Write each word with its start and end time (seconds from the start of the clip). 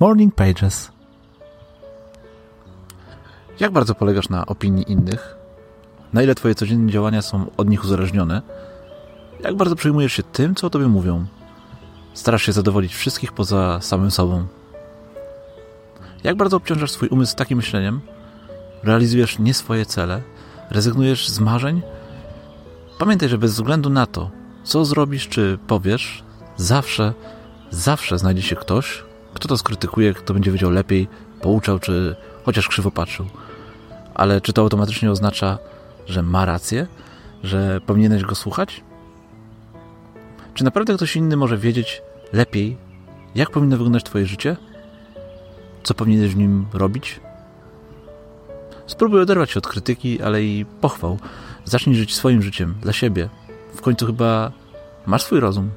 Morning 0.00 0.34
Pages. 0.34 0.92
Jak 3.60 3.72
bardzo 3.72 3.94
polegasz 3.94 4.28
na 4.28 4.46
opinii 4.46 4.92
innych? 4.92 5.36
Na 6.12 6.22
ile 6.22 6.34
twoje 6.34 6.54
codzienne 6.54 6.92
działania 6.92 7.22
są 7.22 7.46
od 7.56 7.68
nich 7.68 7.84
uzależnione? 7.84 8.42
Jak 9.40 9.56
bardzo 9.56 9.76
przejmujesz 9.76 10.12
się 10.12 10.22
tym, 10.22 10.54
co 10.54 10.66
o 10.66 10.70
tobie 10.70 10.88
mówią? 10.88 11.26
Starasz 12.14 12.42
się 12.42 12.52
zadowolić 12.52 12.94
wszystkich 12.94 13.32
poza 13.32 13.80
samym 13.80 14.10
sobą? 14.10 14.46
Jak 16.24 16.36
bardzo 16.36 16.56
obciążasz 16.56 16.90
swój 16.90 17.08
umysł 17.08 17.36
takim 17.36 17.56
myśleniem? 17.56 18.00
Realizujesz 18.82 19.38
nie 19.38 19.54
swoje 19.54 19.86
cele? 19.86 20.22
Rezygnujesz 20.70 21.28
z 21.28 21.40
marzeń? 21.40 21.82
Pamiętaj, 22.98 23.28
że 23.28 23.38
bez 23.38 23.52
względu 23.52 23.90
na 23.90 24.06
to, 24.06 24.30
co 24.64 24.84
zrobisz 24.84 25.28
czy 25.28 25.58
powiesz, 25.66 26.24
zawsze, 26.56 27.14
zawsze 27.70 28.18
znajdzie 28.18 28.42
się 28.42 28.56
ktoś, 28.56 29.07
kto 29.38 29.48
to 29.48 29.58
skrytykuje, 29.58 30.14
kto 30.14 30.34
będzie 30.34 30.50
wiedział 30.52 30.70
lepiej, 30.70 31.08
pouczał, 31.40 31.78
czy 31.78 32.16
chociaż 32.44 32.68
krzywo 32.68 32.90
patrzył. 32.90 33.26
Ale 34.14 34.40
czy 34.40 34.52
to 34.52 34.62
automatycznie 34.62 35.10
oznacza, 35.10 35.58
że 36.06 36.22
ma 36.22 36.44
rację? 36.44 36.86
Że 37.42 37.80
powinieneś 37.86 38.22
go 38.22 38.34
słuchać? 38.34 38.84
Czy 40.54 40.64
naprawdę 40.64 40.94
ktoś 40.94 41.16
inny 41.16 41.36
może 41.36 41.58
wiedzieć 41.58 42.02
lepiej, 42.32 42.76
jak 43.34 43.50
powinno 43.50 43.76
wyglądać 43.76 44.04
Twoje 44.04 44.26
życie? 44.26 44.56
Co 45.82 45.94
powinieneś 45.94 46.30
w 46.30 46.36
nim 46.36 46.66
robić? 46.72 47.20
Spróbuj 48.86 49.20
oderwać 49.20 49.50
się 49.50 49.58
od 49.58 49.66
krytyki, 49.66 50.22
ale 50.22 50.42
i 50.42 50.66
pochwał. 50.80 51.18
Zacznij 51.64 51.96
żyć 51.96 52.14
swoim 52.14 52.42
życiem, 52.42 52.74
dla 52.82 52.92
siebie. 52.92 53.28
W 53.74 53.80
końcu 53.80 54.06
chyba 54.06 54.52
masz 55.06 55.22
swój 55.22 55.40
rozum. 55.40 55.70